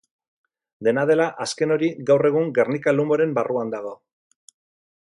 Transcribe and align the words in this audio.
Dena 0.87 1.03
dela, 1.09 1.27
azken 1.45 1.75
hori 1.75 1.91
gaur 2.09 2.27
egun 2.31 2.51
Gernika-Lumoren 2.59 3.39
barruan 3.41 3.75
dago. 3.77 3.95